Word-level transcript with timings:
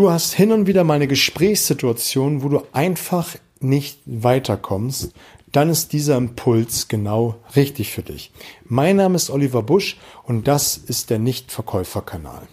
Du 0.00 0.10
hast 0.10 0.32
hin 0.32 0.50
und 0.50 0.66
wieder 0.66 0.82
mal 0.82 0.94
eine 0.94 1.08
Gesprächssituation, 1.08 2.42
wo 2.42 2.48
du 2.48 2.62
einfach 2.72 3.36
nicht 3.60 4.00
weiterkommst, 4.06 5.12
dann 5.52 5.68
ist 5.68 5.92
dieser 5.92 6.16
Impuls 6.16 6.88
genau 6.88 7.34
richtig 7.54 7.92
für 7.92 8.00
dich. 8.00 8.32
Mein 8.64 8.96
Name 8.96 9.16
ist 9.16 9.28
Oliver 9.28 9.62
Busch 9.62 9.98
und 10.24 10.48
das 10.48 10.78
ist 10.78 11.10
der 11.10 11.18
Nichtverkäuferkanal. 11.18 12.48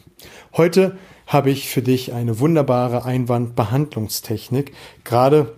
Heute 0.58 0.98
habe 1.26 1.50
ich 1.50 1.70
für 1.70 1.82
dich 1.82 2.12
eine 2.12 2.42
wunderbare 2.42 3.06
Einwandbehandlungstechnik, 3.06 4.74
gerade 5.06 5.56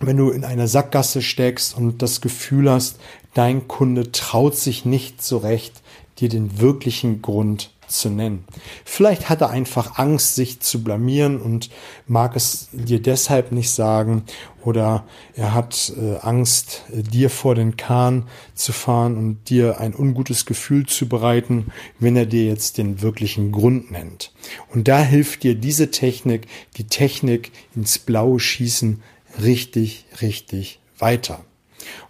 wenn 0.00 0.16
du 0.16 0.30
in 0.30 0.42
einer 0.42 0.66
Sackgasse 0.66 1.22
steckst 1.22 1.78
und 1.78 2.02
das 2.02 2.20
Gefühl 2.20 2.68
hast, 2.68 2.98
dein 3.34 3.68
Kunde 3.68 4.10
traut 4.10 4.56
sich 4.56 4.84
nicht 4.84 5.22
so 5.22 5.36
recht, 5.36 5.80
dir 6.18 6.28
den 6.28 6.58
wirklichen 6.60 7.22
Grund 7.22 7.70
zu 7.88 8.10
nennen. 8.10 8.44
Vielleicht 8.84 9.28
hat 9.28 9.40
er 9.40 9.50
einfach 9.50 9.98
Angst, 9.98 10.34
sich 10.34 10.60
zu 10.60 10.82
blamieren 10.82 11.40
und 11.40 11.70
mag 12.06 12.36
es 12.36 12.68
dir 12.72 13.00
deshalb 13.00 13.52
nicht 13.52 13.70
sagen 13.70 14.24
oder 14.62 15.04
er 15.34 15.54
hat 15.54 15.92
äh, 15.96 16.16
Angst, 16.18 16.84
äh, 16.92 17.02
dir 17.02 17.30
vor 17.30 17.54
den 17.54 17.76
Kahn 17.76 18.28
zu 18.54 18.72
fahren 18.72 19.16
und 19.16 19.48
dir 19.48 19.80
ein 19.80 19.94
ungutes 19.94 20.46
Gefühl 20.46 20.86
zu 20.86 21.08
bereiten, 21.08 21.72
wenn 21.98 22.16
er 22.16 22.26
dir 22.26 22.44
jetzt 22.44 22.78
den 22.78 23.00
wirklichen 23.00 23.52
Grund 23.52 23.90
nennt. 23.90 24.32
Und 24.72 24.88
da 24.88 25.00
hilft 25.00 25.42
dir 25.42 25.54
diese 25.54 25.90
Technik, 25.90 26.46
die 26.76 26.86
Technik 26.86 27.52
ins 27.74 27.98
Blaue 27.98 28.40
schießen, 28.40 29.02
richtig, 29.40 30.06
richtig 30.20 30.80
weiter. 30.98 31.44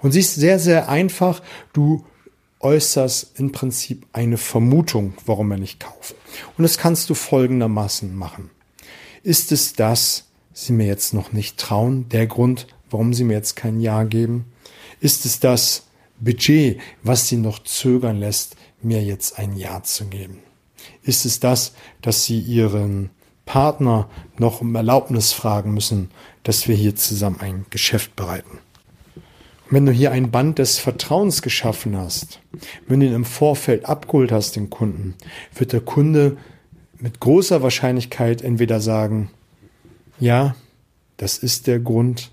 Und 0.01 0.13
sie 0.13 0.21
ist 0.21 0.35
sehr, 0.35 0.59
sehr 0.59 0.89
einfach. 0.89 1.43
Du 1.73 2.05
äußerst 2.61 3.39
im 3.39 3.53
Prinzip 3.53 4.07
eine 4.13 4.37
Vermutung, 4.37 5.15
warum 5.27 5.51
er 5.51 5.59
nicht 5.59 5.81
kauft. 5.81 6.15
Und 6.57 6.63
das 6.63 6.79
kannst 6.79 7.09
du 7.11 7.15
folgendermaßen 7.15 8.15
machen. 8.15 8.51
Ist 9.23 9.53
es 9.53 9.73
das, 9.73 10.25
Sie 10.53 10.73
mir 10.73 10.87
jetzt 10.87 11.15
noch 11.15 11.33
nicht 11.33 11.57
trauen, 11.57 12.09
der 12.09 12.27
Grund, 12.27 12.67
warum 12.91 13.15
Sie 13.15 13.25
mir 13.25 13.35
jetzt 13.35 13.55
kein 13.55 13.81
Ja 13.81 14.03
geben? 14.03 14.47
Ist 15.01 15.25
es 15.25 15.39
das 15.39 15.85
Budget, 16.19 16.81
was 17.03 17.29
Sie 17.29 17.37
noch 17.37 17.63
zögern 17.63 18.19
lässt, 18.19 18.57
mir 18.83 19.03
jetzt 19.03 19.39
ein 19.39 19.57
Ja 19.57 19.83
zu 19.83 20.07
geben? 20.07 20.39
Ist 21.03 21.25
es 21.25 21.39
das, 21.39 21.75
dass 22.03 22.25
Sie 22.25 22.41
Ihren 22.41 23.11
Partner 23.45 24.11
noch 24.37 24.61
um 24.61 24.75
Erlaubnis 24.75 25.33
fragen 25.33 25.73
müssen, 25.73 26.11
dass 26.43 26.67
wir 26.67 26.75
hier 26.75 26.97
zusammen 26.97 27.41
ein 27.41 27.67
Geschäft 27.71 28.17
bereiten? 28.17 28.59
Wenn 29.71 29.87
du 29.87 29.93
hier 29.93 30.13
ein 30.13 30.31
Band 30.31 30.59
des 30.59 30.79
Vertrauens 30.79 31.43
geschaffen 31.43 31.97
hast, 31.97 32.41
wenn 32.87 33.01
du 33.01 33.07
ihn 33.07 33.15
im 33.15 33.25
Vorfeld 33.25 33.85
abgeholt 33.85 34.33
hast, 34.33 34.57
den 34.57 34.71
Kunden, 34.71 35.15
wird 35.55 35.73
der 35.73 35.81
Kunde 35.81 36.37
mit 36.99 37.21
großer 37.21 37.63
Wahrscheinlichkeit 37.63 38.43
entweder 38.43 38.81
sagen, 38.81 39.31
ja, 40.19 40.57
das 41.17 41.39
ist 41.39 41.67
der 41.67 41.79
Grund 41.79 42.31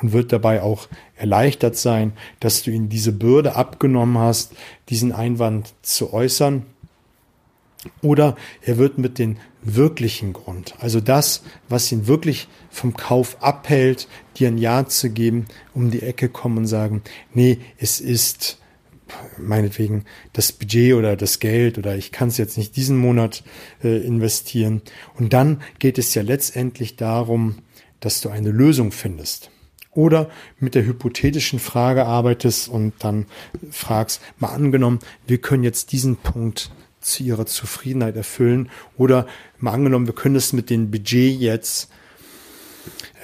und 0.00 0.12
wird 0.12 0.32
dabei 0.32 0.62
auch 0.62 0.88
erleichtert 1.16 1.76
sein, 1.76 2.12
dass 2.40 2.62
du 2.62 2.70
ihm 2.70 2.88
diese 2.88 3.12
Bürde 3.12 3.56
abgenommen 3.56 4.18
hast, 4.18 4.52
diesen 4.88 5.12
Einwand 5.12 5.74
zu 5.82 6.12
äußern. 6.12 6.66
Oder 8.02 8.36
er 8.62 8.78
wird 8.78 8.98
mit 8.98 9.18
dem 9.18 9.36
wirklichen 9.62 10.32
Grund, 10.32 10.74
also 10.78 11.00
das, 11.00 11.42
was 11.68 11.90
ihn 11.90 12.06
wirklich 12.06 12.46
vom 12.70 12.94
Kauf 12.94 13.42
abhält, 13.42 14.06
dir 14.36 14.48
ein 14.48 14.58
Ja 14.58 14.86
zu 14.86 15.10
geben, 15.10 15.46
um 15.74 15.90
die 15.90 16.02
Ecke 16.02 16.28
kommen 16.28 16.58
und 16.58 16.66
sagen, 16.66 17.02
nee, 17.34 17.58
es 17.78 18.00
ist 18.00 18.58
meinetwegen 19.38 20.04
das 20.32 20.52
Budget 20.52 20.94
oder 20.94 21.16
das 21.16 21.38
Geld 21.38 21.78
oder 21.78 21.96
ich 21.96 22.12
kann 22.12 22.28
es 22.28 22.38
jetzt 22.38 22.58
nicht 22.58 22.76
diesen 22.76 22.96
Monat 22.96 23.44
äh, 23.82 24.04
investieren. 24.04 24.82
Und 25.14 25.32
dann 25.32 25.62
geht 25.78 25.98
es 25.98 26.14
ja 26.14 26.22
letztendlich 26.22 26.96
darum, 26.96 27.56
dass 28.00 28.20
du 28.20 28.28
eine 28.28 28.50
Lösung 28.50 28.92
findest. 28.92 29.50
Oder 29.92 30.28
mit 30.58 30.74
der 30.74 30.84
hypothetischen 30.84 31.58
Frage 31.58 32.04
arbeitest 32.04 32.68
und 32.68 32.92
dann 32.98 33.26
fragst, 33.70 34.20
mal 34.38 34.48
angenommen, 34.48 34.98
wir 35.26 35.38
können 35.38 35.64
jetzt 35.64 35.92
diesen 35.92 36.16
Punkt 36.16 36.70
zu 37.06 37.22
ihrer 37.22 37.46
Zufriedenheit 37.46 38.16
erfüllen. 38.16 38.68
Oder 38.96 39.26
mal 39.58 39.72
angenommen, 39.72 40.06
wir 40.06 40.14
können 40.14 40.36
es 40.36 40.52
mit 40.52 40.70
dem 40.70 40.90
Budget 40.90 41.38
jetzt 41.38 41.88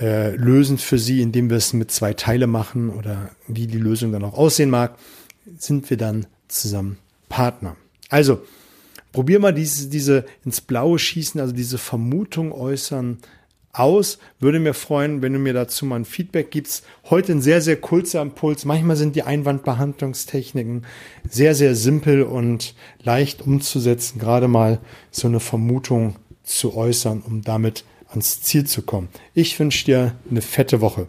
äh, 0.01 0.35
lösen 0.37 0.79
für 0.79 0.99
sie, 0.99 1.21
indem 1.21 1.51
wir 1.51 1.57
es 1.57 1.73
mit 1.73 1.91
zwei 1.91 2.15
Teile 2.15 2.47
machen 2.47 2.91
oder 2.91 3.31
wie 3.49 3.67
die 3.67 3.79
Lösung 3.79 4.13
dann 4.13 4.25
auch 4.25 4.35
aussehen 4.35 4.71
mag, 4.71 4.97
sind 5.59 5.91
wir 5.91 5.97
dann 5.97 6.27
zusammen 6.49 6.99
Partner. 7.29 7.77
Also, 8.09 8.43
probier 9.13 9.41
mal 9.41 9.55
diese, 9.55 9.89
diese 9.89 10.25
ins 10.45 10.61
Blaue 10.61 10.99
schießen, 10.99 11.41
also 11.41 11.53
diese 11.53 11.79
Vermutung 11.79 12.53
äußern, 12.53 13.19
aus. 13.73 14.19
Würde 14.39 14.61
mir 14.61 14.75
freuen, 14.75 15.23
wenn 15.23 15.33
du 15.33 15.39
mir 15.39 15.55
dazu 15.55 15.87
mal 15.87 15.97
ein 15.97 16.05
Feedback 16.05 16.51
gibst. 16.51 16.85
Heute 17.09 17.33
ein 17.33 17.41
sehr, 17.41 17.63
sehr 17.63 17.77
kurzer 17.77 18.21
Impuls. 18.21 18.65
Manchmal 18.65 18.97
sind 18.97 19.17
die 19.17 19.23
Einwandbehandlungstechniken 19.23 20.85
sehr, 21.29 21.55
sehr 21.55 21.75
simpel 21.75 22.23
und 22.23 22.75
leicht 23.03 23.41
umzusetzen, 23.43 24.19
gerade 24.19 24.47
mal 24.47 24.79
so 25.11 25.27
eine 25.27 25.41
Vermutung 25.41 26.17
zu 26.43 26.77
äußern, 26.77 27.23
um 27.23 27.43
damit 27.43 27.85
ans 28.09 28.43
Ziel 28.43 28.65
zu 28.65 28.83
kommen. 28.83 29.09
Ich 29.33 29.59
wünsche 29.59 29.87
dir 29.87 30.15
eine 30.31 30.43
fette 30.43 30.83
Woche. 30.83 31.07